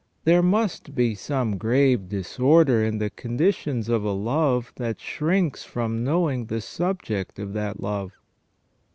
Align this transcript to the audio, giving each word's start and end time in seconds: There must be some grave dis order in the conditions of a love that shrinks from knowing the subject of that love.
There 0.23 0.41
must 0.41 0.95
be 0.95 1.13
some 1.13 1.59
grave 1.59 2.09
dis 2.09 2.39
order 2.39 2.83
in 2.83 2.97
the 2.97 3.11
conditions 3.11 3.87
of 3.87 4.03
a 4.03 4.11
love 4.11 4.73
that 4.77 4.99
shrinks 4.99 5.63
from 5.63 6.03
knowing 6.03 6.45
the 6.47 6.59
subject 6.61 7.37
of 7.37 7.53
that 7.53 7.79
love. 7.79 8.11